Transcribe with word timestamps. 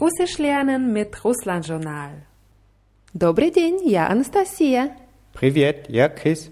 Russisch 0.00 0.38
lernen 0.38 0.92
mit 0.92 1.24
Russland-Journal. 1.24 2.10
Добрый 3.14 3.50
день, 3.50 3.78
я 3.84 4.08
Anastasia. 4.08 4.90
Привет, 5.32 5.86
я 5.88 6.08
Chris. 6.08 6.50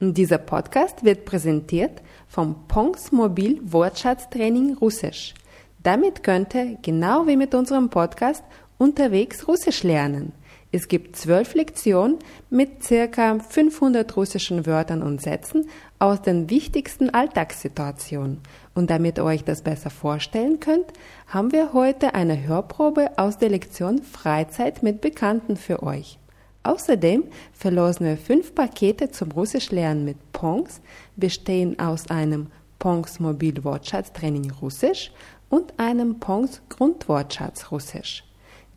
Dieser 0.00 0.38
Podcast 0.38 1.04
wird 1.04 1.24
präsentiert 1.24 2.02
vom 2.28 2.68
Pongs 2.68 3.10
Mobil 3.10 3.60
Wortschatztraining 3.64 4.76
Russisch. 4.76 5.34
Damit 5.82 6.22
könnt 6.22 6.54
ihr, 6.54 6.78
genau 6.82 7.26
wie 7.26 7.36
mit 7.36 7.54
unserem 7.54 7.88
Podcast, 7.90 8.44
unterwegs 8.78 9.48
Russisch 9.48 9.82
lernen. 9.82 10.32
Es 10.75 10.87
gibt 10.87 11.15
zwölf 11.15 11.53
Lektionen 11.53 12.17
mit 12.49 12.83
circa 12.83 13.37
500 13.37 14.17
russischen 14.17 14.65
Wörtern 14.65 15.03
und 15.03 15.21
Sätzen 15.21 15.69
aus 15.99 16.23
den 16.23 16.49
wichtigsten 16.49 17.11
Alltagssituationen. 17.11 18.39
Und 18.73 18.89
damit 18.89 19.19
ihr 19.19 19.23
euch 19.23 19.43
das 19.43 19.61
besser 19.61 19.91
vorstellen 19.91 20.59
könnt, 20.59 20.87
haben 21.27 21.51
wir 21.51 21.73
heute 21.73 22.15
eine 22.15 22.47
Hörprobe 22.47 23.11
aus 23.17 23.37
der 23.37 23.49
Lektion 23.49 24.01
Freizeit 24.01 24.81
mit 24.81 24.99
Bekannten 24.99 25.57
für 25.57 25.83
euch. 25.83 26.17
Außerdem 26.63 27.25
verlosen 27.53 28.07
wir 28.07 28.17
fünf 28.17 28.55
Pakete 28.55 29.11
zum 29.11 29.31
Russischlernen 29.31 30.05
mit 30.05 30.31
Pongs, 30.31 30.81
bestehen 31.15 31.77
aus 31.77 32.09
einem 32.09 32.47
Pongs 32.79 33.19
Mobil 33.19 33.63
Wortschatztraining 33.63 34.49
Russisch 34.59 35.11
und 35.49 35.77
einem 35.77 36.19
Pongs 36.19 36.63
Grundwortschatz 36.69 37.69
Russisch. 37.69 38.23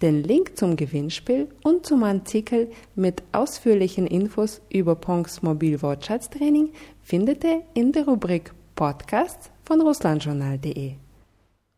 Den 0.02 0.24
Link 0.24 0.58
zum 0.58 0.76
Gewinnspiel 0.76 1.48
und 1.64 1.86
zum 1.86 2.04
Artikel 2.04 2.72
mit 2.96 3.22
ausführlichen 3.32 4.08
Infos 4.08 4.62
über 4.70 4.96
Pongs 4.96 5.44
Mobilwortschatztraining 5.44 6.74
findet 7.04 7.44
ihr 7.44 7.64
in 7.74 7.92
der 7.92 8.06
Rubrik 8.06 8.52
Podcasts 8.76 9.52
von 9.64 9.82
russlandjournal.de. 9.82 10.96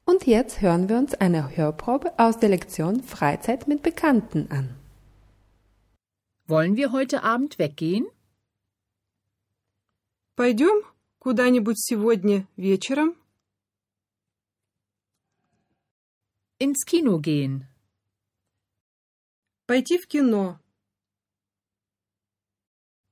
Und 0.06 0.26
jetzt 0.26 0.62
hören 0.62 0.90
wir 0.90 0.98
uns 0.98 1.14
eine 1.16 1.56
Hörprobe 1.56 2.12
aus 2.18 2.38
der 2.40 2.50
Lektion 2.50 3.04
Freizeit 3.04 3.68
mit 3.68 3.84
Bekannten 3.84 4.50
an. 4.50 4.76
Wollen 6.46 6.76
wir 6.76 6.92
heute 6.92 7.24
Abend 7.24 7.58
weggehen? 7.58 8.06
Пойдем 10.36 10.82
куда-нибудь 11.20 11.80
сегодня 11.80 12.48
вечером? 12.58 13.16
Ins 16.60 16.86
Kino 16.86 17.20
gehen. 17.20 17.68
Пойти 19.69 19.99
в 19.99 20.07
кино, 20.09 20.59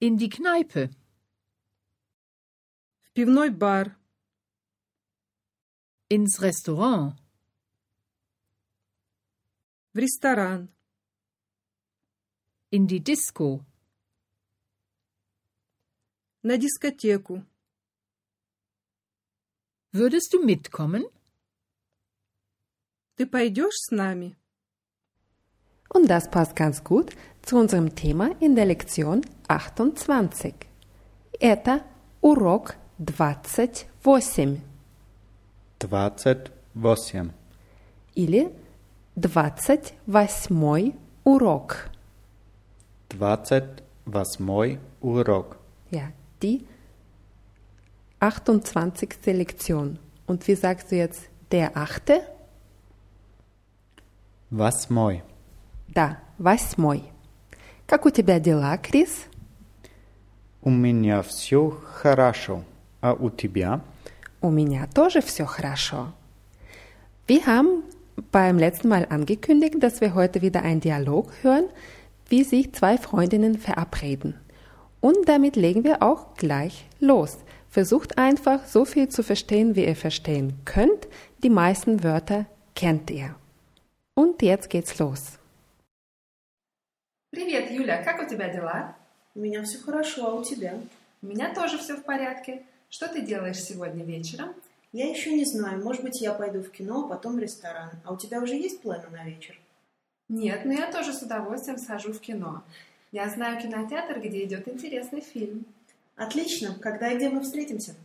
In 0.01 0.17
die 0.17 0.31
Kneipe. 0.31 0.89
в 3.03 3.13
пивной 3.13 3.51
бар, 3.51 3.95
Ins 6.09 6.41
Restaurant. 6.41 7.13
в 9.93 9.99
ресторан, 9.99 10.71
In 12.71 12.87
die 12.87 13.01
Disco. 13.01 13.63
на 16.43 16.57
дискотеку. 16.57 17.45
Würdest 19.93 20.33
du 20.33 20.43
mitkommen? 20.43 21.05
Ты 23.17 23.27
пойдешь 23.27 23.75
с 23.77 23.91
нами? 23.91 24.39
Und 25.96 26.10
das 26.10 26.30
passt 26.30 26.56
ganz 26.56 26.84
gut 26.84 27.12
zu 27.42 27.58
unserem 27.58 27.96
Thema 27.96 28.32
in 28.40 28.56
der 28.56 28.66
Lektion 28.66 29.22
28. 29.48 30.54
Это 31.40 31.82
урок 32.22 32.76
28 33.00 33.88
28. 35.80 36.52
или 38.16 38.52
28 39.16 40.94
урок. 41.24 41.90
28 43.20 44.80
урок. 45.02 45.58
Ja, 45.90 46.12
die 46.42 46.66
28. 48.20 49.26
Lektion. 49.26 50.00
Und 50.28 50.48
wie 50.48 50.56
sagst 50.56 50.92
du 50.92 50.96
jetzt 50.96 51.24
der 51.52 51.76
achte? 51.76 52.22
Восьмой. 54.52 55.24
Да, 55.96 56.20
восьмой. 56.38 57.04
Как 57.86 58.06
у 58.06 58.10
тебя 58.10 58.40
дела, 58.40 58.78
Крис? 58.78 59.26
У 60.62 60.70
меня 60.70 61.22
все 61.22 61.70
хорошо. 61.70 62.64
А 63.02 63.14
у 63.14 63.30
тебя? 63.30 63.82
У 64.42 64.50
меня 64.50 64.88
тоже 64.88 65.22
все 65.22 65.46
хорошо. 65.46 66.14
Wir 67.28 67.46
haben 67.46 67.84
beim 68.32 68.58
letzten 68.58 68.90
Mal 68.90 69.08
angekündigt, 69.10 69.76
dass 69.80 70.02
wir 70.02 70.14
heute 70.14 70.42
wieder 70.42 70.62
einen 70.64 70.82
Dialog 70.82 71.32
hören, 71.42 71.66
wie 72.30 72.44
sich 72.44 72.74
zwei 72.74 72.98
Freundinnen 72.98 73.58
verabreden. 73.58 74.36
Und 75.00 75.28
damit 75.28 75.56
legen 75.56 75.84
wir 75.84 76.02
auch 76.04 76.36
gleich 76.36 76.86
los. 77.00 77.38
Versucht 77.70 78.18
einfach 78.18 78.66
so 78.66 78.86
viel 78.86 79.10
zu 79.10 79.24
verstehen, 79.24 79.76
wie 79.76 79.86
ihr 79.86 79.96
verstehen 79.96 80.54
könnt. 80.66 81.08
Die 81.44 81.50
meisten 81.50 82.04
Wörter 82.04 82.46
kennt 82.76 83.10
ihr. 83.10 83.36
Und 84.14 84.42
jetzt 84.42 84.70
geht's 84.70 85.00
los. 85.00 85.40
Привет, 87.37 87.71
Юля, 87.71 88.03
как 88.03 88.23
у 88.23 88.27
тебя 88.27 88.49
дела? 88.49 88.97
У 89.35 89.41
меня 89.41 89.63
все 89.63 89.77
хорошо, 89.77 90.27
а 90.27 90.35
у 90.37 90.43
тебя? 90.43 90.81
У 91.21 91.27
меня 91.27 91.53
тоже 91.53 91.77
все 91.77 91.95
в 91.95 92.03
порядке. 92.03 92.63
Что 92.89 93.09
ты 93.09 93.21
делаешь 93.21 93.63
сегодня 93.63 94.07
вечером? 94.07 94.55
Я 94.95 95.11
еще 95.11 95.35
не 95.35 95.45
знаю, 95.45 95.85
может 95.85 96.03
быть, 96.03 96.19
я 96.23 96.33
пойду 96.33 96.63
в 96.63 96.71
кино, 96.71 97.05
а 97.05 97.09
потом 97.09 97.37
в 97.37 97.39
ресторан. 97.39 97.91
А 98.07 98.15
у 98.15 98.17
тебя 98.17 98.41
уже 98.41 98.55
есть 98.55 98.81
планы 98.81 99.11
на 99.11 99.23
вечер? 99.23 99.61
Нет, 100.31 100.65
но 100.65 100.73
я 100.73 100.91
тоже 100.91 101.13
с 101.13 101.21
удовольствием 101.21 101.77
схожу 101.77 102.15
в 102.15 102.21
кино. 102.21 102.63
Я 103.13 103.29
знаю 103.29 103.61
кинотеатр, 103.61 104.19
где 104.19 104.43
идет 104.45 104.67
интересный 104.67 105.21
фильм. 105.21 105.67
Отлично, 106.17 106.75
когда 106.81 107.11
и 107.11 107.17
где 107.17 107.29
мы 107.29 107.43
встретимся? 107.43 107.97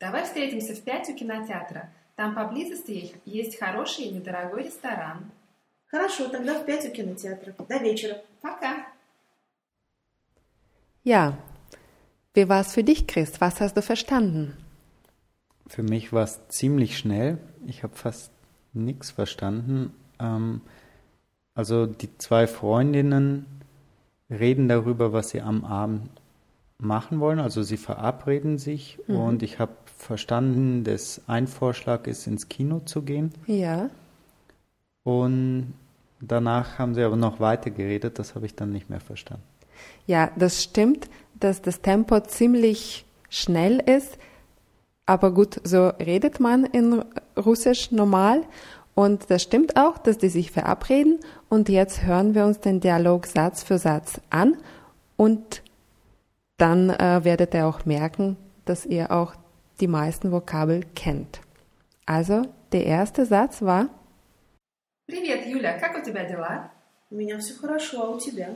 Давай 0.00 0.24
встретимся 0.24 0.74
в 0.74 0.82
пять 0.82 1.08
у 1.08 1.14
кинотеатра. 1.14 1.88
Там 2.16 2.34
поблизости 2.34 3.14
есть 3.26 3.60
хороший 3.60 4.06
и 4.06 4.10
недорогой 4.10 4.64
ресторан. 4.64 5.30
Хорошо, 5.87 6.29
тогда 6.29 6.59
в 6.59 6.65
пять 6.65 6.85
у 6.85 6.91
кинотеатра. 6.91 7.53
До 7.67 7.77
вечера. 7.77 8.21
Пока! 8.41 8.85
Ja, 11.03 11.37
wie 12.33 12.47
war's 12.47 12.73
für 12.73 12.83
dich, 12.83 13.07
Chris? 13.07 13.41
Was 13.41 13.59
hast 13.59 13.75
du 13.75 13.81
verstanden? 13.81 14.55
Für 15.67 15.83
mich 15.83 16.13
war 16.13 16.23
es 16.23 16.47
ziemlich 16.47 16.97
schnell. 16.97 17.39
Ich 17.65 17.83
habe 17.83 17.95
fast 17.95 18.31
nichts 18.73 19.11
verstanden. 19.11 19.93
Ähm, 20.19 20.61
also 21.55 21.85
die 21.85 22.17
zwei 22.17 22.47
Freundinnen 22.47 23.45
reden 24.29 24.69
darüber, 24.69 25.11
was 25.11 25.29
sie 25.29 25.41
am 25.41 25.65
Abend 25.65 26.09
machen 26.77 27.19
wollen. 27.19 27.39
Also 27.39 27.63
sie 27.63 27.77
verabreden 27.77 28.57
sich 28.57 28.97
und 29.07 29.43
ich 29.43 29.59
habe 29.59 29.73
verstanden, 29.97 30.83
dass 30.83 31.21
ein 31.27 31.47
Vorschlag 31.47 32.07
ist, 32.07 32.27
ins 32.27 32.47
Kino 32.47 32.79
zu 32.79 33.01
gehen. 33.01 33.33
Ja, 33.45 33.89
Und 35.06 35.74
danach 36.20 36.80
haben 36.80 36.96
sie 36.96 37.02
aber 37.04 37.14
noch 37.14 37.38
weiter 37.38 37.70
geredet. 37.70 38.18
Das 38.18 38.34
habe 38.34 38.44
ich 38.44 38.56
dann 38.56 38.72
nicht 38.72 38.90
mehr 38.90 38.98
verstanden. 38.98 39.44
ja, 40.08 40.32
das 40.36 40.64
stimmt, 40.64 41.08
dass 41.38 41.62
das 41.62 41.80
Tempo 41.80 42.18
ziemlich 42.18 43.06
schnell 43.28 43.78
ist. 43.78 44.18
Aber 45.06 45.32
gut, 45.32 45.60
so 45.62 45.90
redet 45.90 46.40
man 46.40 46.64
in 46.64 47.04
Russisch 47.36 47.92
normal. 47.92 48.42
Und 48.96 49.30
das 49.30 49.42
stimmt 49.44 49.76
auch, 49.76 49.96
dass 49.96 50.18
die 50.18 50.28
sich 50.28 50.50
verabreden. 50.50 51.20
Und 51.48 51.68
jetzt 51.68 52.02
hören 52.02 52.34
wir 52.34 52.44
uns 52.44 52.58
den 52.58 52.80
Dialog 52.80 53.26
Satz 53.26 53.62
für 53.62 53.78
Satz 53.78 54.20
an. 54.30 54.56
Und 55.16 55.62
dann 56.56 56.90
äh, 56.90 57.22
werdet 57.22 57.54
ihr 57.54 57.68
auch 57.68 57.84
merken, 57.84 58.36
dass 58.64 58.84
ihr 58.84 59.12
auch 59.12 59.36
die 59.80 59.86
meisten 59.86 60.32
Vokabel 60.32 60.80
kennt. 60.96 61.40
Also, 62.06 62.42
der 62.72 62.86
erste 62.86 63.24
Satz 63.24 63.62
war, 63.62 63.88
Привет, 65.05 65.45
Юля, 65.45 65.79
как 65.79 65.97
у 65.97 66.05
тебя 66.05 66.23
дела? 66.25 66.71
У 67.09 67.15
меня 67.15 67.37
все 67.39 67.53
хорошо, 67.55 68.03
а 68.03 68.09
у 68.11 68.19
тебя? 68.19 68.49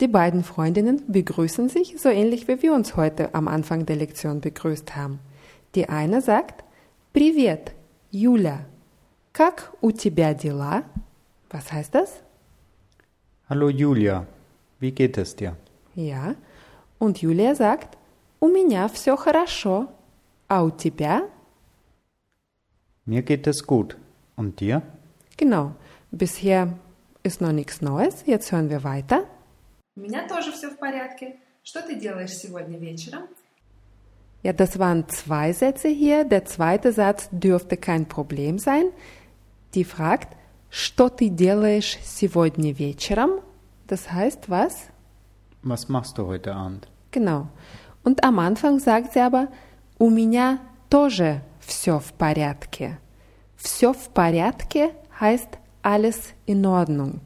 die 0.00 0.08
beiden 0.08 0.44
Freundinnen 0.44 1.02
begrüßen 1.08 1.68
sich 1.70 1.98
so 1.98 2.10
ähnlich 2.10 2.48
wie 2.48 2.60
wir 2.60 2.74
uns 2.74 2.96
heute 2.96 3.34
am 3.34 3.48
Anfang 3.48 3.86
der 3.86 3.96
Lektion 3.96 4.40
begrüßt 4.40 4.94
haben. 4.94 5.20
Die 5.74 5.88
eine 5.88 6.20
sagt, 6.20 6.64
Привет, 7.12 7.72
Юля. 8.10 8.66
Как 9.32 9.72
у 9.80 9.90
тебя 9.90 10.34
дела? 10.34 10.82
Was 11.50 11.72
heißt 11.72 11.94
das? 11.94 12.20
Hallo 13.48 13.70
Julia, 13.70 14.26
wie 14.80 14.92
geht 14.92 15.16
es 15.16 15.34
dir? 15.34 15.56
Ja. 15.94 16.34
Und 16.98 17.22
Julia 17.22 17.54
sagt, 17.54 17.96
у 18.40 18.48
меня 18.48 18.88
все 18.88 19.16
хорошо. 19.16 19.88
А 20.48 20.62
у 20.62 20.70
тебя? 20.70 21.22
Mir 23.06 23.22
geht 23.22 23.46
es 23.46 23.66
gut. 23.66 23.96
Und 24.36 24.60
dir? 24.60 24.82
Genau. 25.40 25.72
Bisher 26.10 26.72
ist 27.22 27.40
noch 27.40 27.52
nichts 27.52 27.80
Neues. 27.82 28.24
Jetzt 28.26 28.52
hören 28.52 28.70
wir 28.70 28.82
weiter. 28.84 29.24
У 29.96 30.00
меня 30.00 30.26
тоже 30.28 30.52
все 30.52 30.70
в 30.70 30.78
порядке. 30.78 31.36
Что 31.62 31.82
ты 31.82 31.96
делаешь 31.96 32.34
сегодня 32.36 32.78
вечером? 32.78 33.24
Ja, 34.42 34.52
das 34.52 34.78
waren 34.78 35.08
zwei 35.08 35.52
Sätze 35.52 35.88
hier. 35.88 36.24
Der 36.24 36.44
zweite 36.44 36.92
Satz 36.92 37.28
dürfte 37.32 37.76
kein 37.76 38.06
Problem 38.06 38.58
sein. 38.58 38.92
Die 39.74 39.84
fragt, 39.84 40.36
Что 40.70 41.08
ты 41.08 41.28
делаешь 41.28 41.98
сегодня 42.04 42.72
вечером? 42.72 43.40
Das 43.88 44.12
heißt 44.12 44.50
was? 44.50 44.88
Was 45.62 45.88
machst 45.88 46.18
du 46.18 46.26
heute 46.26 46.54
Abend? 46.54 46.86
Genau. 47.12 47.48
Und 48.04 48.22
am 48.24 48.38
Anfang 48.38 48.78
sagt 48.78 49.14
sie 49.14 49.20
aber, 49.20 49.48
у 49.98 50.10
меня 50.10 50.58
тоже 50.90 51.40
все 51.60 51.98
в 51.98 52.12
порядке. 52.12 52.98
Все 53.56 53.92
в 53.92 54.10
порядке 54.10 54.90
heißt 55.20 55.58
alles 55.82 56.34
in 56.46 56.64
Ordnung. 56.64 57.20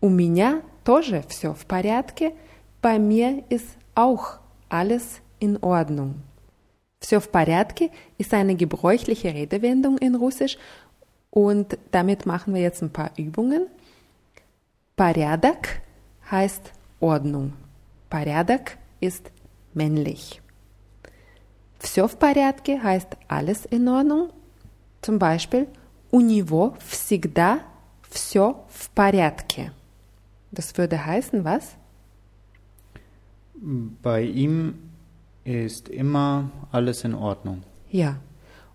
У 0.00 0.08
меня 0.08 0.62
тоже 0.84 1.24
все 1.28 1.54
в 1.54 1.66
порядке. 1.66 2.34
Bei 2.80 2.98
mir 2.98 3.44
ist 3.48 3.76
auch 3.94 4.38
alles 4.68 5.20
in 5.40 5.56
Ordnung. 5.62 6.22
Все 7.00 7.20
в 7.20 7.30
порядке 7.30 7.90
ist 8.18 8.32
eine 8.32 8.54
gebräuchliche 8.54 9.34
Redewendung 9.34 9.98
in 9.98 10.14
Russisch 10.14 10.56
und 11.30 11.78
damit 11.90 12.26
machen 12.26 12.54
wir 12.54 12.62
jetzt 12.62 12.82
ein 12.82 12.92
paar 12.92 13.10
Übungen. 13.16 13.66
Порядок 14.96 15.80
heißt 16.30 16.72
Ordnung. 17.00 17.54
Порядок 18.08 18.76
ist 19.00 19.30
männlich. 19.74 20.40
Все 21.78 22.06
в 22.06 22.16
порядке 22.18 22.80
heißt 22.80 23.16
alles 23.28 23.66
in 23.66 23.88
Ordnung. 23.88 24.30
Zum 25.00 25.18
Beispiel, 25.18 25.66
у 26.10 26.20
него 26.20 26.76
всегда 26.80 27.60
все 28.10 28.64
в 28.68 28.90
порядке. 28.90 29.72
Das 30.52 30.76
würde 30.76 31.04
heißen 31.06 31.44
was? 31.44 31.76
Bei 34.02 34.22
ihm 34.22 34.74
ist 35.44 35.88
immer 35.88 36.50
alles 36.70 37.04
in 37.04 37.14
Ordnung. 37.14 37.62
Ja. 37.90 38.16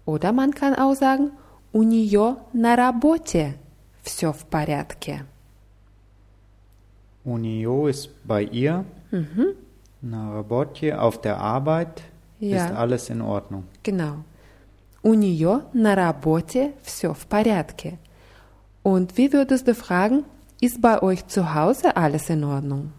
Oder 0.05 0.31
man 0.31 0.51
kann 0.53 0.73
auch 0.73 0.95
sagen, 0.95 1.31
у 1.73 1.83
нее 1.83 2.37
на 2.53 2.75
работе 2.75 3.55
все 4.03 4.31
в 4.33 4.45
порядке. 4.45 5.25
У 7.25 7.37
нее 7.37 7.89
ist 7.89 8.09
bei 8.25 8.43
ihr, 8.43 8.85
na 10.01 10.31
работе, 10.33 10.97
auf 10.99 11.19
der 11.21 11.37
Arbeit 11.39 12.03
Ja. 12.39 12.65
ist 12.65 12.71
alles 12.75 13.09
in 13.09 13.21
Ordnung. 13.21 13.63
Genau. 13.83 14.23
У 15.03 15.13
нее 15.13 15.61
на 15.73 15.95
работе 15.95 16.73
все 16.83 17.13
в 17.13 17.25
порядке. 17.27 17.97
Und 18.83 19.17
wie 19.17 19.31
würdest 19.31 19.67
du 19.67 19.73
fragen, 19.73 20.25
ist 20.61 20.81
bei 20.81 21.01
euch 21.01 21.27
zu 21.27 21.53
Hause 21.53 21.95
alles 21.95 22.29
in 22.29 22.43
Ordnung? 22.43 22.91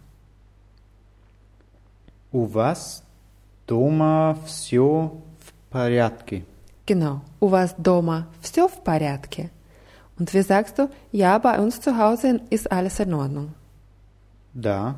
У 2.30 2.44
вас 2.44 3.02
дома 3.66 4.36
все 4.46 5.12
в 5.40 5.52
порядке. 5.70 6.44
Genau. 6.86 7.20
У 7.40 7.48
вас 7.48 7.74
дома 7.78 8.28
все 8.40 8.68
в 8.68 8.82
порядке? 8.84 9.50
Und 10.18 10.34
wie 10.34 10.42
sagst 10.42 10.78
du, 10.78 10.90
ja, 11.12 11.38
bei 11.38 11.58
uns 11.58 11.80
zu 11.80 11.96
Hause 11.96 12.40
ist 12.50 12.70
alles 12.72 12.98
in 13.00 13.14
Ordnung. 13.14 13.54
Да, 14.52 14.96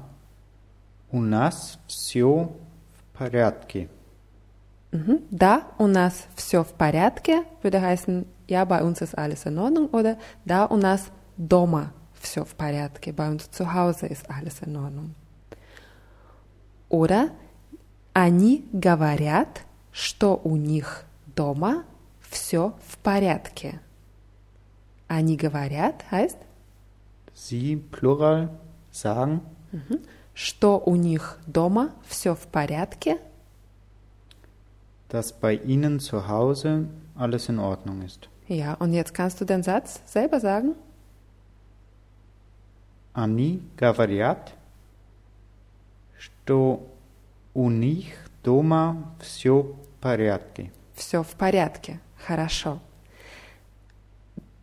у 1.12 1.20
нас 1.20 1.78
все 1.86 2.50
в 2.96 3.18
порядке. 3.18 3.88
Mhm. 4.95 5.27
Da, 5.29 5.63
у 5.77 5.87
нас 5.87 6.25
все 6.35 6.63
в 6.63 6.73
порядке, 6.73 7.43
würde 7.61 7.81
heißen, 7.81 8.25
ja, 8.47 8.63
bei 8.63 8.81
uns 8.81 9.01
ist 9.01 9.17
alles 9.17 9.45
in 9.45 9.57
Ordnung. 9.57 9.89
Oder 9.89 10.17
da, 10.45 10.67
у 10.67 10.77
нас 10.77 11.11
дома 11.35 11.91
все 12.21 12.45
в 12.45 12.55
порядке, 12.55 13.11
bei 13.11 13.29
uns 13.29 13.51
zu 13.51 13.73
Hause 13.73 14.07
ist 14.07 14.29
alles 14.29 14.61
in 14.61 14.77
Ordnung. 14.77 15.13
Oder 16.87 17.31
они 18.13 18.65
говорят, 18.71 19.63
что 19.91 20.39
у 20.41 20.55
них 20.55 21.03
дома 21.35 21.83
все 22.21 22.73
в 22.87 22.97
порядке. 22.99 23.81
Они 25.09 25.35
говорят 25.35 26.05
heißt, 26.09 26.37
Sie, 27.35 27.75
Plural, 27.91 28.49
sagen, 28.93 29.41
что 30.33 30.79
у 30.79 30.95
них 30.95 31.37
дома 31.47 31.91
все 32.07 32.33
в 32.33 32.47
порядке. 32.47 33.19
dass 35.08 35.32
bei 35.32 35.54
ihnen 35.54 36.00
zu 36.00 36.28
Hause 36.28 36.86
alles 37.14 37.48
in 37.48 37.58
Ordnung 37.58 38.02
ist. 38.02 38.28
Ja, 38.48 38.74
und 38.74 38.92
jetzt 38.92 39.14
kannst 39.14 39.40
du 39.40 39.44
den 39.44 39.62
Satz 39.62 40.00
selber 40.06 40.40
sagen. 40.40 40.74
Они 43.12 43.60
говорят, 43.76 44.54
что 46.16 46.86
у 47.54 47.70
них 47.70 48.30
дома 48.42 49.14
все 49.20 49.62
в 49.62 50.00
порядке. 50.00 50.70
Все 50.94 51.22
в 51.22 51.34
порядке. 51.34 52.00
Хорошо. 52.26 52.80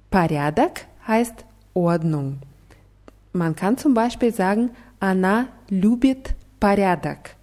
Порядок 0.10 0.86
heißt 1.08 1.46
Ordnung. 1.74 2.40
Man 3.34 3.56
kann 3.56 3.78
zum 3.78 3.94
Beispiel 3.94 4.34
sagen, 4.34 4.72
она 5.00 5.48
любит 5.70 6.36
порядок. 6.60 7.36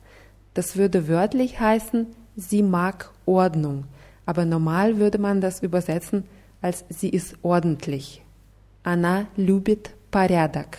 Das 0.55 0.77
würde 0.77 1.09
wörtlich 1.09 1.61
heißen, 1.61 2.07
sie 2.39 2.63
mag 2.63 3.11
Ordnung. 3.27 3.85
Aber 4.27 4.45
normal 4.45 4.99
würde 4.99 5.19
man 5.19 5.41
das 5.41 5.63
übersetzen 5.63 6.25
als 6.65 6.83
sie 6.89 7.11
ist 7.11 7.37
ordentlich. 7.43 8.23
Она 8.85 9.27
любит 9.37 9.91
порядок. 10.11 10.79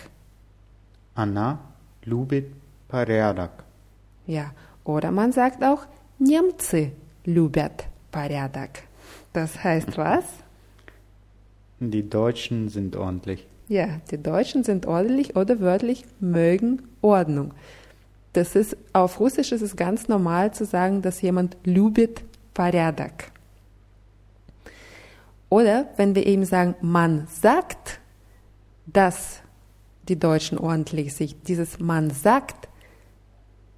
Она 1.14 1.60
любит 2.04 2.46
порядок. 2.88 3.52
Ja, 4.26 4.50
oder 4.82 5.12
man 5.12 5.30
sagt 5.30 5.62
auch, 5.62 5.86
немцы 6.18 6.90
любят 7.24 7.84
порядок. 8.10 8.70
Das 9.32 9.62
heißt 9.62 9.96
was? 9.96 10.24
Die 11.78 12.10
Deutschen 12.10 12.68
sind 12.68 12.96
ordentlich. 12.96 13.46
Ja, 13.68 14.00
die 14.10 14.20
Deutschen 14.20 14.64
sind 14.64 14.86
ordentlich 14.86 15.36
oder 15.36 15.60
wörtlich 15.60 16.04
mögen 16.18 16.82
Ordnung. 17.00 17.54
Das 18.32 18.54
ist, 18.54 18.76
auf 18.92 19.18
Russisch 19.18 19.52
ist 19.52 19.62
es 19.62 19.76
ganz 19.76 20.08
normal 20.08 20.52
zu 20.52 20.64
sagen, 20.64 21.02
dass 21.02 21.22
jemand 21.22 21.56
любит 21.64 22.22
порядок. 22.52 23.30
Oder 25.48 25.88
wenn 25.96 26.14
wir 26.14 26.26
eben 26.26 26.44
sagen, 26.44 26.74
man 26.80 27.26
sagt, 27.28 28.00
dass 28.86 29.40
die 30.08 30.18
Deutschen 30.18 30.58
ordentlich 30.58 31.14
sind, 31.14 31.36
dieses 31.48 31.78
man 31.80 32.10
sagt, 32.10 32.68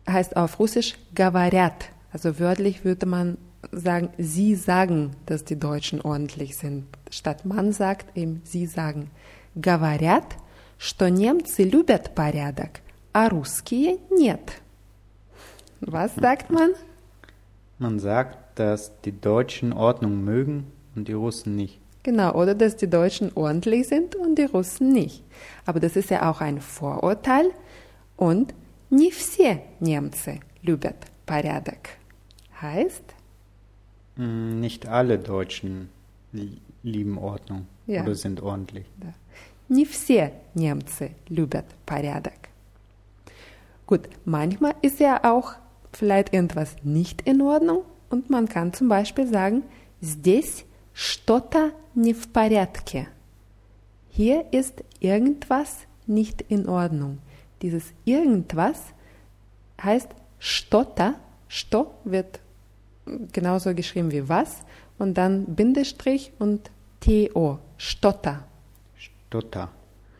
heißt 0.08 0.36
auf 0.36 0.58
Russisch 0.58 0.96
говорят. 1.14 1.90
Also 2.12 2.38
wörtlich 2.38 2.84
würde 2.84 3.06
man 3.06 3.38
sagen, 3.72 4.10
sie 4.18 4.54
sagen, 4.54 5.16
dass 5.26 5.44
die 5.44 5.58
Deutschen 5.58 6.00
ordentlich 6.00 6.56
sind. 6.56 6.86
Statt 7.10 7.44
man 7.44 7.72
sagt 7.72 8.16
eben, 8.16 8.40
sie 8.44 8.66
sagen. 8.66 9.10
Говорят, 9.54 10.36
что 10.78 11.10
немцы 11.10 11.64
любят 11.64 12.14
порядок, 12.14 12.80
а 13.12 13.28
русские 13.28 13.98
нет. 14.10 14.60
Was 15.80 16.14
sagt 16.16 16.50
man? 16.50 16.70
Man 17.78 17.98
sagt, 18.00 18.58
dass 18.58 18.92
die 19.02 19.12
Deutschen 19.20 19.72
Ordnung 19.72 20.24
mögen 20.24 20.66
und 20.96 21.06
die 21.08 21.12
Russen 21.12 21.54
nicht. 21.56 21.78
Genau, 22.02 22.32
oder 22.34 22.54
dass 22.54 22.76
die 22.76 22.88
Deutschen 22.90 23.30
ordentlich 23.34 23.86
sind 23.88 24.16
und 24.16 24.36
die 24.36 24.44
Russen 24.44 24.92
nicht. 24.92 25.22
Aber 25.66 25.78
das 25.78 25.94
ist 25.96 26.10
ja 26.10 26.30
auch 26.30 26.40
ein 26.40 26.60
Vorurteil 26.60 27.50
und 28.16 28.54
не 28.90 29.10
все 29.10 29.60
немцы 29.80 30.40
любят 30.62 30.96
порядок. 31.26 31.90
Heißt, 32.60 33.04
Mm, 34.16 34.58
Nicht 34.58 34.88
alle 34.88 35.16
Deutschen 35.16 35.90
li- 36.32 36.60
lieben 36.82 37.18
Ordnung 37.18 37.66
Ja. 37.86 38.02
oder 38.02 38.16
sind 38.16 38.40
ordentlich. 38.42 38.84
не 39.68 39.84
все 39.84 40.32
немцы 40.54 41.12
любят 41.28 41.66
порядок. 41.86 42.41
Gut, 43.92 44.08
manchmal 44.24 44.74
ist 44.82 45.00
ja 45.00 45.24
auch 45.24 45.54
vielleicht 45.92 46.34
irgendwas 46.34 46.76
nicht 46.82 47.22
in 47.22 47.40
Ordnung 47.40 47.82
und 48.10 48.30
man 48.30 48.48
kann 48.48 48.72
zum 48.72 48.88
Beispiel 48.88 49.26
sagen, 49.26 49.62
здесь 50.00 50.64
что-то 50.92 51.72
не 51.94 52.12
в 52.12 52.28
порядке. 52.32 53.08
Hier 54.10 54.44
ist 54.52 54.82
irgendwas 55.00 55.86
nicht 56.06 56.42
in 56.48 56.68
Ordnung. 56.68 57.18
Dieses 57.62 57.92
irgendwas 58.04 58.80
heißt 59.82 60.08
что-то, 60.38 61.14
что 61.48 61.94
wird 62.04 62.40
genauso 63.32 63.74
geschrieben 63.74 64.10
wie 64.12 64.28
was 64.28 64.62
und 64.98 65.14
dann 65.14 65.54
Bindestrich 65.54 66.32
und 66.38 66.70
TO, 67.00 67.58
что-то. 67.76 68.44
Что-то. 68.96 69.68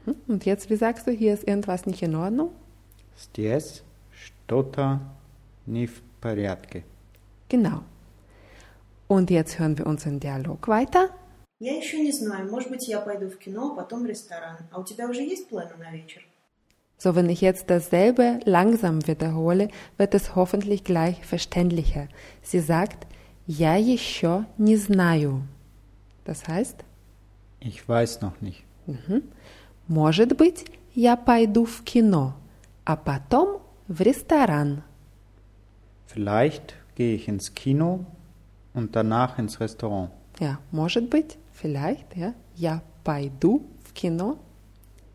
Hm? 0.05 0.15
Und 0.27 0.45
jetzt, 0.45 0.71
wie 0.71 0.77
sagst 0.77 1.07
du, 1.07 1.11
hier 1.11 1.35
ist 1.35 1.47
irgendwas 1.47 1.87
nicht 1.87 2.03
in 2.03 2.15
Ordnung? 2.15 2.51
Здесь 3.19 3.83
что-то 4.13 5.01
не 5.67 5.87
в 5.87 6.01
порядке. 6.21 6.85
Genau. 7.49 7.83
Und 9.09 9.31
jetzt 9.31 9.59
hören 9.59 9.79
wir 9.79 9.87
unseren 9.87 10.21
Dialog 10.21 10.69
weiter. 10.69 11.11
Я 11.61 11.77
еще 11.77 11.99
не 11.99 12.13
знаю, 12.13 12.49
может 12.49 12.71
быть, 12.71 12.87
я 12.87 13.01
пойду 13.01 13.29
в 13.29 13.37
кино, 13.39 13.73
а 13.73 13.77
потом 13.77 14.05
в 14.05 14.07
ресторан. 14.07 14.59
А 14.71 14.79
у 14.79 14.85
тебя 14.85 15.09
уже 15.09 15.23
есть 15.23 15.49
планы 15.49 15.75
на 15.79 15.91
вечер? 15.91 16.23
So, 16.99 17.15
wenn 17.15 17.29
ich 17.29 17.41
jetzt 17.41 17.71
dasselbe 17.71 18.41
langsam 18.45 19.07
wiederhole, 19.07 19.69
wird 19.97 20.15
es 20.15 20.35
hoffentlich 20.35 20.83
gleich 20.85 21.25
verständlicher. 21.25 22.09
Sie 22.43 22.61
sagt, 22.61 23.07
я 23.47 23.77
еще 23.77 24.47
не 24.57 24.77
знаю. 24.77 25.43
Das 26.25 26.47
heißt, 26.47 26.85
Ich 27.61 27.89
weiß 27.89 28.21
noch 28.21 28.41
nicht. 28.41 28.63
Мгм. 28.87 29.23
Может 29.89 30.37
быть, 30.37 30.65
я 30.95 31.17
пойду 31.17 31.65
в 31.65 31.83
кино, 31.83 32.35
а 32.85 32.97
потом 32.97 33.61
в 33.89 34.01
ресторан. 34.01 34.83
Vielleicht 36.07 36.75
gehe 36.97 37.15
ich 37.15 37.29
ins 37.29 37.55
Kino 37.55 38.07
und 38.75 38.97
danach 38.97 39.39
ins 39.39 39.61
Restaurant. 39.61 40.11
Ja, 40.41 40.59
может 40.71 41.11
быть, 41.11 41.39
vielleicht, 41.53 42.17
ja. 42.17 42.35
Я 42.55 42.83
пойду 43.05 43.67
в 43.85 43.93
кино, 43.93 44.39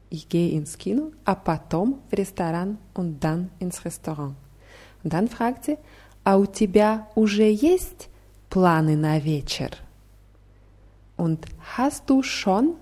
ich 0.09 0.29
gehe 0.29 0.51
ins 0.51 0.77
Kino, 0.77 1.11
а 1.25 1.35
потом 1.35 2.01
в 2.09 2.13
ресторан 2.13 2.77
und 2.93 3.19
dann 3.23 3.49
ins 3.59 3.83
Restaurant. 3.85 4.35
Und 5.03 5.13
dann 5.13 5.27
fragt 5.27 5.65
sie, 5.65 5.77
а 6.23 6.37
у 6.37 6.45
тебя 6.45 7.07
уже 7.15 7.51
есть 7.51 8.09
планы 8.49 8.95
на 8.95 9.19
вечер? 9.19 9.71
Und 11.17 11.45
hast 11.77 12.09
du 12.09 12.23
schon 12.23 12.75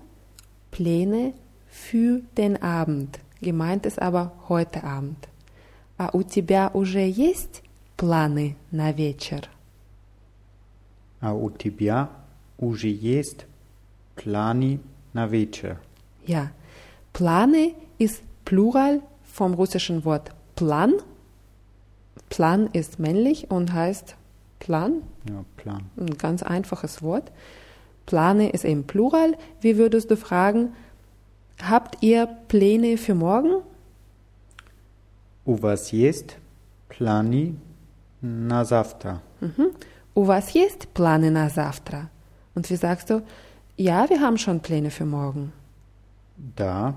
Pläne 0.70 1.34
für 1.68 2.22
den 2.36 2.62
Abend? 2.62 3.18
Gemeint 3.40 3.86
ist 3.86 4.00
aber 4.00 4.32
heute 4.48 4.84
Abend. 4.84 5.28
А 5.98 6.10
у 6.12 6.22
тебя 6.22 6.70
уже 6.72 7.00
есть 7.00 7.62
планы 7.96 8.56
на 8.70 8.92
вечер? 8.92 9.48
A 11.20 11.32
u 11.34 11.50
tibia 11.50 12.08
уже 12.58 12.88
есть 12.88 13.46
plani 14.16 14.80
na 15.12 15.26
večer. 15.30 15.78
Ja, 16.26 16.50
Plane 17.12 17.74
ist 17.98 18.22
Plural 18.44 19.02
vom 19.24 19.54
russischen 19.54 20.04
Wort 20.04 20.30
Plan. 20.56 20.94
Plan 22.28 22.68
ist 22.72 22.98
männlich 22.98 23.50
und 23.50 23.72
heißt 23.72 24.16
Plan, 24.58 25.02
Ja, 25.28 25.44
Plan. 25.56 25.90
ein 25.96 26.16
ganz 26.18 26.42
einfaches 26.42 27.02
Wort. 27.02 27.30
Plane 28.06 28.50
ist 28.50 28.64
eben 28.64 28.84
Plural. 28.84 29.36
Wie 29.60 29.76
würdest 29.76 30.10
du 30.10 30.16
fragen, 30.16 30.74
habt 31.62 32.02
ihr 32.02 32.26
Pläne 32.48 32.96
für 32.96 33.14
morgen? 33.14 33.62
U 35.46 35.56
was 35.62 35.90
jest 35.92 36.36
plani 36.88 37.54
na 38.20 38.64
завтра? 38.64 39.20
Mhm. 39.40 39.72
У 40.14 40.24
вас 40.24 40.50
есть 40.54 40.88
планы 40.94 41.30
на 41.30 41.48
завтра? 41.48 42.10
Und 42.54 42.68
wie 42.70 42.76
sagst 42.76 43.08
du, 43.10 43.22
ja, 43.76 44.08
wir 44.10 44.20
haben 44.20 44.36
schon 44.38 44.60
Pläne 44.60 44.90
für 44.90 45.06
morgen. 45.06 45.52
Da 46.56 46.94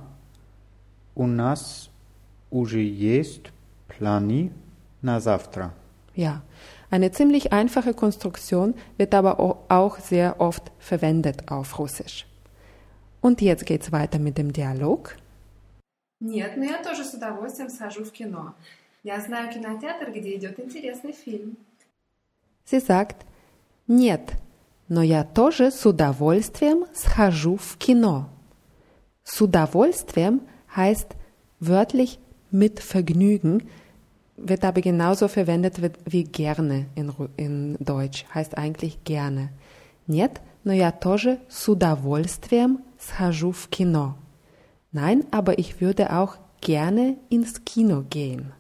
u 1.16 1.26
nas 1.28 1.90
уже 2.52 2.80
есть 2.82 3.52
plani 3.88 4.52
na 5.02 5.20
завтра. 5.20 5.72
Ja, 6.14 6.42
eine 6.92 7.12
ziemlich 7.12 7.52
einfache 7.54 7.94
Konstruktion 7.94 8.74
wird 8.98 9.14
aber 9.16 9.40
au- 9.40 9.58
auch 9.70 9.98
sehr 10.00 10.40
oft 10.40 10.72
verwendet 10.80 11.50
auf 11.52 11.80
Russisch. 11.80 12.26
Und 13.22 13.42
jetzt 13.42 13.66
geht's 13.66 13.92
weiter 13.92 14.20
mit 14.20 14.38
dem 14.38 14.52
Dialog. 14.54 15.16
Нет, 16.22 16.56
но 16.58 16.64
я 16.64 16.82
тоже 16.84 17.04
с 17.04 17.14
удовольствием 17.14 17.70
схожу 17.70 18.04
в 18.04 18.12
кино. 18.12 18.54
Я 19.04 19.20
знаю 19.20 19.52
кинотеатр, 19.52 20.12
где 20.12 20.36
идет 20.36 20.60
интересный 20.60 21.12
фильм. 21.14 21.58
Sie 22.66 22.80
sagt, 22.80 23.18
нет, 23.88 24.34
но 24.88 25.02
я 25.04 25.24
тоже 25.24 25.72
с 25.72 25.86
удовольствием 25.86 26.86
схожу 26.94 27.58
в 27.58 27.78
кино. 27.78 28.30
С 29.24 29.42
удовольствием 29.42 30.42
heißt 30.76 31.10
wörtlich 31.60 32.20
mit 32.52 32.80
Vergnügen, 32.80 33.70
wird 34.38 34.64
aber 34.66 34.82
genauso 34.82 35.28
verwendet 35.28 35.82
wie- 35.82 35.92
wie 36.06 36.24
gerne 36.24 36.88
in, 36.96 37.10
Ru- 37.10 37.30
in 37.38 37.78
Deutsch, 37.80 38.26
heißt 38.34 38.58
eigentlich 38.58 39.04
gerne. 39.04 39.50
Нет, 40.08 40.42
но 40.64 40.74
я 40.74 40.92
тоже 40.92 41.40
с 41.50 41.68
удовольствием 41.70 42.80
схожу 43.00 43.52
в 43.52 43.68
кино. 43.70 44.16
Nein, 44.92 45.26
aber 45.32 45.60
ich 45.60 45.82
würde 45.82 46.12
auch 46.14 46.38
gerne 46.62 47.18
ins 47.30 47.64
Kino 47.66 48.04
gehen. 48.10 48.54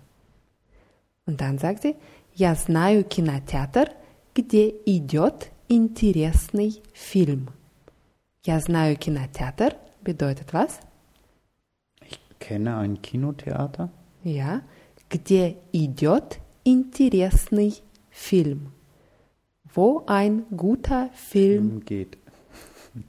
Und 1.26 1.42
dann 1.42 1.58
sagt 1.58 1.84
sie, 1.84 1.96
я 2.34 2.54
знаю 2.56 3.04
кинотеатр, 3.04 3.90
где 4.34 4.70
идет 4.86 5.50
интересный 5.70 6.82
фильм. 6.94 7.50
Я 8.46 8.60
знаю 8.60 8.96
кинотеатр 8.98 9.76
bedeutet 10.04 10.54
was? 10.54 10.80
Ich 12.06 12.20
kenne 12.40 12.78
ein 12.78 13.02
Kinotheater, 13.02 13.90
Ja, 14.24 14.62
где 15.10 15.58
идет 15.72 16.40
интересный 16.64 17.82
фильм. 18.12 18.72
Wo 19.74 20.04
ein 20.08 20.46
guter 20.56 21.10
Film, 21.14 21.84
geht. 21.86 22.18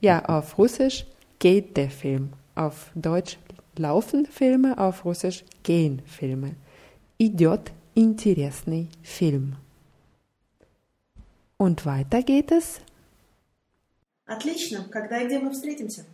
ja, 0.01 0.23
auf 0.25 0.57
Russisch 0.57 1.05
geht 1.42 1.76
der 1.76 1.90
Film. 1.90 2.24
Auf 2.54 2.76
Deutsch 2.94 3.36
laufen 3.76 4.26
Filme, 4.26 4.70
auf 4.78 5.04
Russisch 5.04 5.44
gehen 5.64 5.96
Filme. 6.06 6.50
Идет 7.18 7.72
интересный 7.96 8.84
фильм. 9.02 9.56
Und 11.58 11.84
weiter 11.84 12.22
geht 12.22 12.50
es. 12.52 12.80
Отлично. 14.26 14.84
Когда 14.90 15.18
и 15.20 15.26
где 15.26 15.38
мы 15.40 15.50
встретимся? 15.50 16.04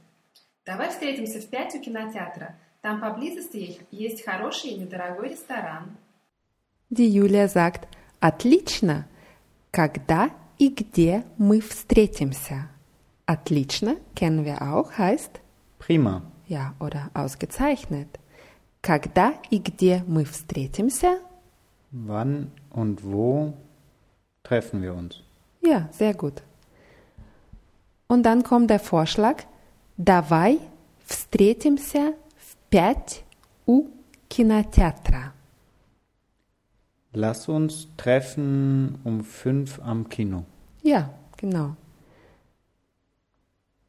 Давай 0.65 0.89
встретимся 0.91 1.41
в 1.41 1.47
пять 1.49 1.75
у 1.75 1.81
кинотеатра. 1.81 2.57
Там 2.83 3.01
поблизости 3.01 3.57
есть- 3.59 3.81
есть 3.91 4.25
хороший 4.25 4.71
и 4.71 4.79
недорогой 4.79 5.31
ресторан. 5.31 5.97
Die 6.91 7.07
Julia 7.09 7.47
sagt, 7.49 7.87
отлично. 8.21 9.07
Когда 9.71 10.31
и 10.59 10.69
где 10.71 11.25
мы 11.37 11.61
встретимся? 11.61 12.69
Отлично 13.28 13.98
kennen 14.16 14.46
wir 14.46 14.62
auch, 14.62 14.98
heißt 14.98 15.40
Prima. 15.80 16.22
ja 16.48 16.74
oder 16.80 17.10
ausgezeichnet. 17.14 18.08
Когда 18.82 19.34
и 19.50 19.60
где 19.60 20.04
мы 20.08 20.26
встретимся? 20.26 21.18
Wann 21.92 22.52
und 22.72 23.04
wo 23.04 23.54
treffen 24.44 24.82
wir 24.82 24.94
uns? 24.94 25.22
Ja, 25.62 25.88
sehr 25.92 26.14
gut. 26.14 26.44
Und 28.08 28.24
dann 28.24 28.44
kommt 28.44 28.70
der 28.70 28.80
Vorschlag, 28.80 29.44
давай 29.98 30.60
встретимся 31.06 32.14
в 32.38 32.56
пять 32.70 33.24
у 33.66 33.88
кинотеатра. 34.28 35.34
Lass 37.14 37.48
uns 37.48 37.88
treffen 37.96 38.98
um 39.04 39.24
fünf 39.24 39.80
am 39.84 40.10
Kino. 40.10 40.44
Ja, 40.82 41.10
genau. 41.38 41.76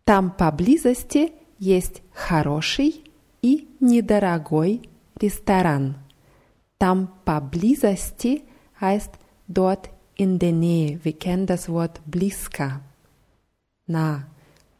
Там 0.08 0.30
поблизости 0.30 1.32
есть 1.58 2.02
хороший 2.12 3.04
и 3.42 3.68
недорогой 3.80 4.82
ресторан. 5.20 5.96
Там 6.78 7.12
поблизости 7.24 8.42
heißt 8.80 9.12
dort 9.48 9.90
in 10.16 10.38
der 10.38 10.52
Nähe. 10.52 11.00
Wir 11.02 11.12
kennen 11.18 11.46
das 11.46 11.68
Wort 11.68 12.00
bliska. 12.06 12.80
Na, 13.86 14.26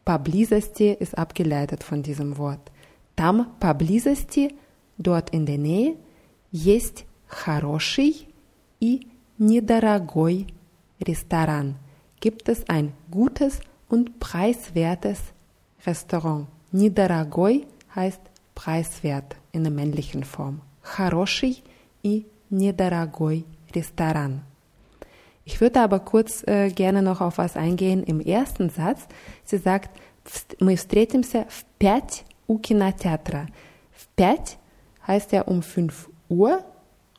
поблизости 0.05 0.97
ist 0.99 1.17
abgeleitet 1.17 1.83
von 1.83 2.03
diesem 2.03 2.37
Wort. 2.39 2.71
Там 3.17 3.55
поблизости, 3.61 4.55
dort 4.99 5.31
in 5.31 5.47
der 5.47 5.59
Nähe, 5.59 5.97
есть 6.51 7.07
хороший 7.27 8.29
и 8.81 9.07
недорогой 9.39 10.47
Restaurant. 11.01 11.77
Gibt 12.21 12.49
es 12.49 12.65
ein 12.69 12.93
gutes 13.11 13.61
und 13.89 14.19
preiswertes 14.21 15.21
Restaurant. 15.87 16.47
Недорогой 16.73 17.67
heißt 17.95 18.21
preiswert 18.55 19.37
in 19.53 19.65
der 19.65 19.73
männlichen 19.73 20.25
Form. 20.25 20.61
Хороший 20.83 21.63
и 22.03 22.25
недорогой 22.51 23.45
Restaurant. 23.75 24.41
Ich 25.45 25.61
würde 25.61 25.81
aber 25.83 26.01
kurz 26.01 26.43
äh, 26.47 26.71
gerne 26.71 27.03
noch 27.03 27.21
auf 27.21 27.37
was 27.39 27.57
eingehen 27.57 28.03
im 28.05 28.21
ersten 28.21 28.71
Satz. 28.71 29.07
Sie 29.45 29.59
sagt, 29.59 29.91
«Вст- 30.25 30.57
мы 30.59 30.77
встретимся 30.77 31.45
в 31.51 31.65
пять 31.79 32.25
у 32.47 32.59
кинотеатра. 32.59 33.49
В 33.93 34.07
пять 34.17 34.57
heißt 35.07 35.33
ja 35.33 35.43
um 35.43 35.63
5 35.63 36.09
Uhr 36.31 36.65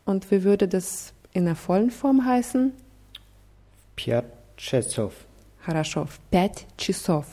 und 0.06 0.32
wie 0.32 0.44
würde 0.44 0.68
das 0.68 1.14
in 1.34 1.46
der 1.46 1.56
vollen 1.56 1.92
Form 1.92 2.26
heißen? 2.26 2.74
Piat 3.96 4.26
Chesov. 4.58 5.14
Хорошо, 5.66 6.06
в 6.06 6.20
пять 6.32 6.66
часов. 6.78 7.26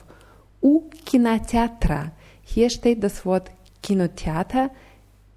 У 0.60 0.80
кинотеатра. 1.04 2.12
Hier 2.44 2.70
steht 2.70 3.00
das 3.02 3.24
Wort 3.26 3.50
Kinotheater 3.82 4.70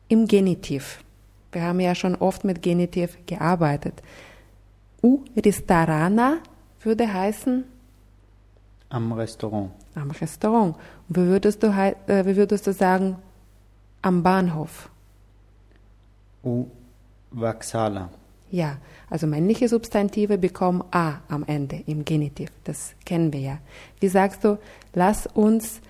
im 0.07 0.27
Genitiv. 0.27 1.03
Wir 1.51 1.63
haben 1.63 1.79
ja 1.79 1.95
schon 1.95 2.15
oft 2.15 2.43
mit 2.43 2.61
Genitiv 2.61 3.17
gearbeitet. 3.25 4.01
U 5.03 5.23
Restorana 5.35 6.37
würde 6.81 7.11
heißen 7.11 7.63
Am 8.89 9.11
Restaurant. 9.13 9.71
am 9.95 10.11
Restaurant. 10.11 10.75
Und 11.09 11.17
wie 11.17 11.25
würdest 11.27 11.63
du, 11.63 11.75
hei- 11.75 11.95
äh, 12.07 12.25
wie 12.25 12.35
würdest 12.35 12.67
du 12.67 12.73
sagen 12.73 13.17
am 14.01 14.21
Bahnhof? 14.23 14.89
U 16.43 16.65
Vaxala. 17.31 18.09
Ja, 18.51 18.77
also 19.09 19.27
männliche 19.27 19.67
Substantive 19.67 20.37
bekommen 20.37 20.83
A 20.91 21.21
am 21.27 21.43
Ende 21.45 21.83
im 21.87 22.05
Genitiv. 22.05 22.51
Das 22.63 22.93
kennen 23.05 23.33
wir 23.33 23.39
ja. 23.39 23.57
Wie 23.99 24.07
sagst 24.07 24.43
du, 24.43 24.59
lass 24.93 25.27
uns 25.27 25.81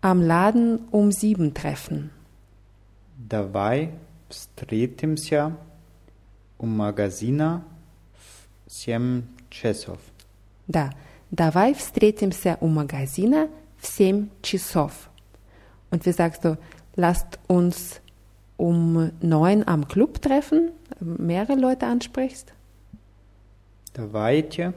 am 0.00 0.22
Laden 0.22 0.80
um 0.90 1.12
sieben 1.12 1.54
treffen. 1.54 2.10
Давай 3.28 3.90
встретимся 4.28 5.56
у 6.58 6.66
магазина 6.66 7.64
в 8.14 8.72
7 8.72 9.24
часов. 9.50 9.98
Да, 10.68 10.92
давай 11.30 11.74
встретимся 11.74 12.58
у 12.60 12.68
магазина 12.68 13.48
в 13.78 13.86
семь 13.86 14.28
часов. 14.42 15.10
Und 15.90 16.04
wie 16.04 16.12
sagst 16.12 16.44
du, 16.44 16.58
lasst 16.96 17.38
uns 17.46 18.00
um 18.56 19.10
neun 19.20 19.66
am 19.66 19.88
Club 19.88 20.20
treffen, 20.20 20.70
mehrere 21.02 21.54
Leute 21.54 21.86
ansprichst? 21.86 22.52
Давайте 23.94 24.74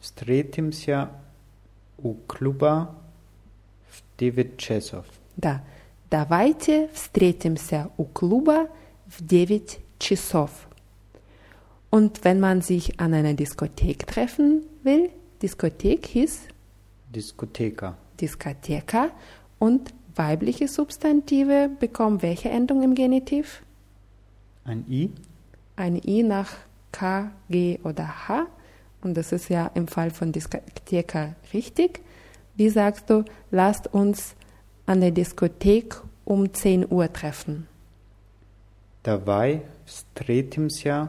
встретимся 0.00 1.10
у 1.96 2.14
клуба 2.26 2.94
в 3.88 4.02
9 4.18 4.58
часов. 4.58 5.06
Да, 5.36 5.64
давайте 6.10 6.88
встретимся 6.92 7.90
у 7.96 8.04
клуба 8.04 8.68
в 9.06 9.24
9 9.24 9.78
часов. 9.98 10.50
Und 11.90 12.22
wenn 12.24 12.38
man 12.38 12.60
sich 12.60 13.00
an 13.00 13.14
einer 13.14 13.34
Diskothek 13.34 14.06
treffen 14.06 14.64
will, 14.82 15.10
Diskothek 15.40 16.06
hieß 16.06 16.40
Diskotheka. 17.14 17.96
Diskoteka 18.20 19.10
und 19.58 19.94
weibliche 20.14 20.68
Substantive 20.68 21.70
bekommen 21.80 22.20
welche 22.22 22.50
Endung 22.50 22.82
im 22.82 22.94
Genitiv? 22.94 23.62
Ein 24.64 24.84
I. 24.88 25.10
Ein 25.76 26.00
I 26.06 26.22
nach 26.22 26.50
K, 26.92 27.30
G 27.48 27.78
oder 27.84 28.28
H. 28.28 28.46
Und 29.02 29.16
das 29.16 29.32
ist 29.32 29.48
ja 29.48 29.70
im 29.74 29.86
Fall 29.86 30.10
von 30.10 30.32
Diskotheka 30.32 31.34
richtig. 31.52 32.00
Wie 32.56 32.68
sagst 32.68 33.08
du, 33.08 33.24
lasst 33.50 33.86
uns 33.94 34.34
an 34.86 35.00
der 35.00 35.12
Diskothek 35.12 36.00
um 36.24 36.52
10 36.52 36.90
Uhr 36.90 37.12
treffen? 37.12 37.66
Давай 39.04 39.62
встретимся 39.86 41.08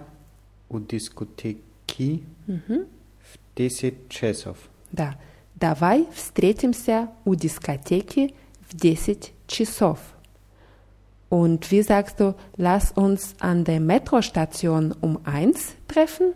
у 0.69 0.79
дискотеки 0.79 2.23
в 2.47 3.37
10 3.55 4.09
часов. 4.09 4.57
Да. 4.91 5.19
Давай 5.55 6.07
встретимся 6.13 7.09
у 7.25 7.35
дискотеки 7.35 8.33
в 8.69 8.75
10 8.75 9.33
часов. 9.47 9.99
Und 11.33 11.69
wie 11.71 11.83
sagst 11.83 12.19
du, 12.19 12.35
lass 12.57 12.91
uns 12.91 13.35
an 13.39 13.63
der 13.63 13.79
Metrostation 13.79 14.93
um 14.99 15.19
1 15.25 15.75
treffen? 15.87 16.33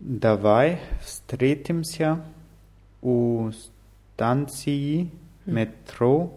Давай 0.00 0.78
встретимся 1.04 2.20
у 3.02 3.50
станции 4.14 5.10
метро 5.44 6.32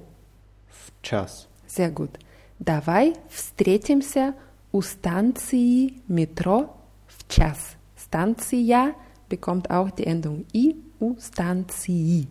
в 0.67 0.91
час. 1.03 1.47
Sehr 1.67 1.91
gut. 1.91 2.19
Давай 2.59 3.15
встретимся 3.29 4.33
у 4.71 4.81
станции 4.81 5.93
Metro 6.07 6.69
в 7.07 7.27
час. 7.27 7.75
Станция 7.95 8.93
bekommt 9.29 9.69
auch 9.71 9.91
die 9.91 10.05
Endung 10.05 10.45
i, 10.53 10.75
u 10.99 11.15
станции. 11.19 12.27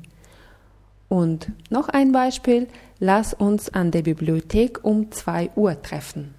Und 1.09 1.51
noch 1.71 1.89
ein 1.89 2.13
Beispiel, 2.13 2.69
lass 2.99 3.35
uns 3.35 3.69
an 3.69 3.91
der 3.91 4.03
Bibliothek 4.03 4.85
um 4.85 5.11
2 5.11 5.51
Uhr 5.57 5.81
treffen. 5.83 6.35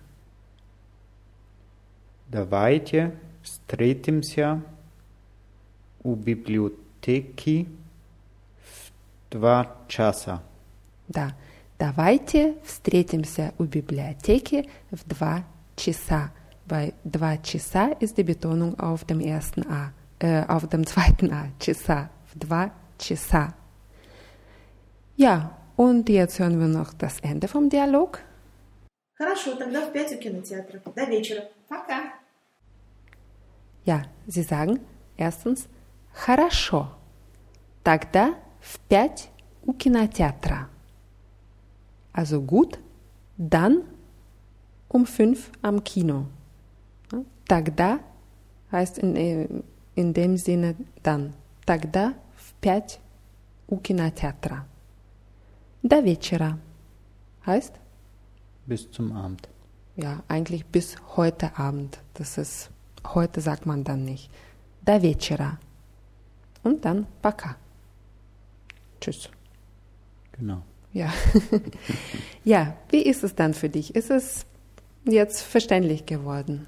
Давайте 2.30 3.12
встретимся 3.44 4.62
у 6.04 6.16
библиотеки 6.16 7.68
в 8.60 8.92
два 9.32 9.76
часа. 9.88 10.42
Да, 11.10 11.36
давайте 11.78 12.56
встретимся 12.64 13.54
у 13.58 13.66
библиотеки 13.66 14.70
в 14.92 15.04
2 15.06 15.44
часа. 15.76 16.32
Bei 16.66 16.94
2 17.04 17.38
часа 17.40 17.90
ist 18.00 18.18
die 18.18 18.24
Betonung 18.24 18.80
auf 18.80 19.04
dem 19.04 19.20
ersten 19.20 19.68
A, 19.68 19.92
äh, 20.20 20.46
auf 20.48 20.68
dem 20.70 20.86
zweiten 20.86 21.34
A, 21.34 21.48
часа, 21.60 22.10
в 22.34 22.40
2 22.40 22.72
часа. 22.98 23.54
Ja, 25.18 25.58
und 25.76 26.10
jetzt 26.10 26.40
hören 26.40 26.60
wir 26.60 26.68
noch 26.68 26.94
das 26.94 27.20
Ende 27.22 27.48
vom 27.48 27.70
Dialog. 27.70 28.20
Хорошо, 29.14 29.56
тогда 29.56 29.82
в 29.86 29.92
пять 29.92 30.14
у 30.14 30.18
кинотеатра. 30.18 30.82
До 30.96 31.06
вечера. 31.06 31.44
Пока. 31.70 32.14
Ja, 33.86 34.04
Sie 34.28 34.44
sagen 34.44 34.80
erstens 35.18 35.68
«Хорошо». 36.14 36.90
Тогда 37.84 38.36
в 38.60 38.80
пять 38.80 39.30
у 39.64 39.74
кинотеатра. 39.74 40.70
Also 42.14 42.42
gut, 42.42 42.80
dann 43.38 43.84
um 44.90 45.06
fünf 45.06 45.52
am 45.62 45.84
Kino. 45.84 46.26
Ja, 47.12 47.24
Тогда 47.48 48.00
heißt 48.72 48.98
in, 49.00 49.16
äh, 49.16 49.48
in 49.96 50.14
dem 50.14 50.38
Sinne 50.38 50.76
dann. 51.04 51.34
Тогда 51.66 52.14
в 52.36 52.54
пять 52.60 53.00
у 53.68 53.78
кинотеатра. 53.78 54.66
До 55.86 56.04
вечера 56.04 56.58
heißt 57.46 57.74
Bis 58.66 58.90
zum 58.92 59.12
Abend. 59.12 59.48
ja, 59.96 60.24
eigentlich 60.28 60.66
bis 60.66 60.96
heute 61.16 61.58
Abend. 61.58 62.00
Das 62.14 62.38
ist, 62.38 62.70
heute 63.06 63.42
sagt 63.42 63.66
man 63.66 63.84
dann 63.84 64.06
nicht. 64.06 64.30
До 64.86 65.02
вечера. 65.02 65.58
Und 66.64 66.86
dann 66.86 67.08
пока. 67.22 67.56
Tschüss. 69.00 69.30
Genau. 70.34 70.62
Ja. 70.94 71.12
ja, 72.44 72.76
wie 72.90 73.02
ist 73.02 73.24
es 73.24 73.34
dann 73.36 73.54
für 73.54 73.70
dich? 73.70 73.96
Ist 73.96 74.12
es 74.12 74.46
jetzt 75.06 75.42
verständlich 75.42 76.06
geworden? 76.06 76.68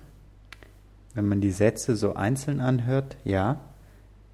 Wenn 1.13 1.27
man 1.27 1.41
die 1.41 1.51
Sätze 1.51 1.95
so 1.95 2.15
einzeln 2.15 2.59
anhört, 2.59 3.17
ja. 3.23 3.59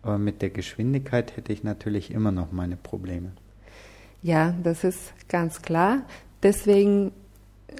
Aber 0.01 0.17
mit 0.17 0.41
der 0.41 0.49
Geschwindigkeit 0.49 1.35
hätte 1.35 1.51
ich 1.51 1.63
natürlich 1.63 2.11
immer 2.11 2.31
noch 2.31 2.53
meine 2.53 2.77
Probleme. 2.77 3.33
Ja, 4.24 4.54
das 4.62 4.84
ist 4.84 5.12
ganz 5.28 5.60
klar. 5.60 6.00
Deswegen 6.42 7.12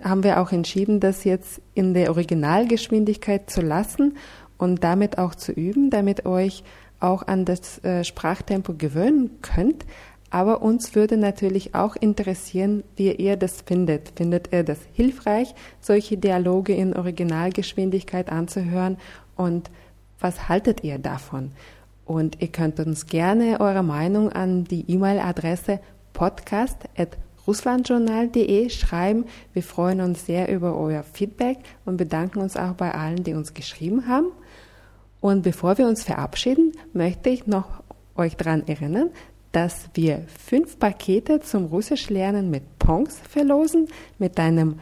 haben 0.03 0.23
wir 0.23 0.43
auch 0.43 0.53
entschieden, 0.53 1.01
das 1.01 1.25
jetzt 1.25 1.63
in 1.73 1.95
der 1.95 2.11
Originalgeschwindigkeit 2.11 3.49
zu 3.49 3.63
lassen 3.63 4.19
und 4.59 4.85
damit 4.85 5.17
auch 5.17 5.35
zu 5.35 5.53
üben, 5.53 5.89
damit 5.89 6.27
euch 6.27 6.63
auch 7.01 7.27
an 7.27 7.47
das 7.47 7.83
äh, 7.83 8.05
Sprachtempo 8.05 8.75
gewöhnen 8.75 9.41
könnt. 9.41 9.87
Aber 10.29 10.61
uns 10.61 10.95
würde 10.95 11.17
natürlich 11.17 11.75
auch 11.75 11.97
interessieren, 11.97 12.85
wie 12.95 13.11
ihr 13.11 13.39
das 13.39 13.63
findet. 13.63 14.13
Findet 14.15 14.53
ihr 14.53 14.65
das 14.65 14.81
hilfreich, 14.93 15.55
solche 15.81 16.19
Dialoge 16.19 16.75
in 16.75 16.95
Originalgeschwindigkeit 16.95 18.31
anzuhören? 18.31 18.99
Und 19.35 19.71
was 20.21 20.47
haltet 20.51 20.85
ihr 20.85 20.99
davon? 20.99 21.53
Und 22.05 22.43
ihr 22.43 22.49
könnt 22.49 22.81
uns 22.81 23.07
gerne 23.07 23.61
eure 23.61 23.83
Meinung 23.83 24.31
an 24.31 24.65
die 24.65 24.85
E-Mail-Adresse 24.91 25.81
podcast.russlandjournal.de 26.15 28.71
schreiben. 28.71 29.27
Wir 29.53 29.63
freuen 29.63 30.01
uns 30.01 30.25
sehr 30.25 30.51
über 30.51 30.79
euer 30.79 31.03
Feedback 31.03 31.59
und 31.85 31.99
bedanken 31.99 32.39
uns 32.39 32.57
auch 32.57 32.73
bei 32.73 32.95
allen, 32.95 33.23
die 33.23 33.35
uns 33.35 33.53
geschrieben 33.53 34.09
haben. 34.09 34.29
Und 35.21 35.43
bevor 35.43 35.77
wir 35.77 35.87
uns 35.87 36.03
verabschieden, 36.03 36.73
möchte 36.95 37.29
ich 37.29 37.47
noch 37.47 37.83
euch 38.17 38.37
daran 38.37 38.67
erinnern, 38.67 39.11
dass 39.53 39.91
wir 39.95 40.25
fünf 40.27 40.79
Pakete 40.79 41.41
zum 41.41 41.67
Russischlernen 41.67 42.51
mit 42.51 42.79
Pongs 42.79 43.21
verlosen, 43.29 43.89
mit 44.19 44.41
einem 44.41 44.81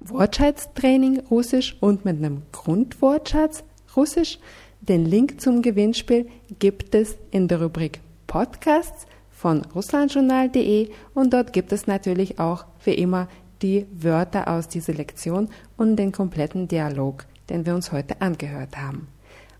Wortschatztraining 0.00 1.20
Russisch 1.30 1.76
und 1.80 2.04
mit 2.04 2.16
einem 2.16 2.42
Grundwortschatz 2.52 3.62
Russisch. 3.94 4.38
Den 4.80 5.04
Link 5.04 5.40
zum 5.40 5.62
Gewinnspiel 5.62 6.28
gibt 6.58 6.94
es 6.94 7.16
in 7.30 7.48
der 7.48 7.62
Rubrik 7.62 8.00
Podcasts 8.26 9.06
von 9.39 9.63
russlandjournal.de 9.75 10.89
und 11.13 11.33
dort 11.33 11.53
gibt 11.53 11.71
es 11.71 11.87
natürlich 11.87 12.39
auch 12.39 12.65
wie 12.83 12.93
immer 12.93 13.27
die 13.61 13.85
Wörter 13.91 14.47
aus 14.47 14.67
dieser 14.67 14.93
Lektion 14.93 15.49
und 15.77 15.95
den 15.97 16.11
kompletten 16.11 16.67
Dialog, 16.67 17.25
den 17.49 17.65
wir 17.65 17.75
uns 17.75 17.91
heute 17.91 18.21
angehört 18.21 18.77
haben. 18.77 19.07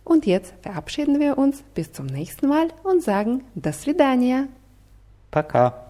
Und 0.04 0.26
jetzt 0.26 0.54
verabschieden 0.62 1.20
wir 1.20 1.38
uns 1.38 1.64
bis 1.74 1.92
zum 1.92 2.06
nächsten 2.06 2.48
Mal 2.48 2.68
und 2.84 3.04
sagen 3.04 3.44
До 3.56 3.72
свидания. 3.72 4.48
Пока. 5.32 5.89